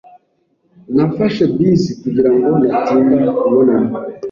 Nafashe 0.95 1.43
bisi 1.55 1.91
kugirango 2.01 2.47
ntatinda 2.65 3.29
kubonana. 3.39 3.91